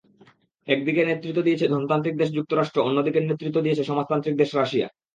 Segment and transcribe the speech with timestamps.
[0.67, 4.87] একদিকের নেতৃত্ব দিয়েছে ধনতান্ত্রিক দেশ যুক্তরাষ্ট্র, অন্যদিকের নেতৃত্ব দিয়েছে সমাজতান্ত্রিক দেশ রাশিয়া।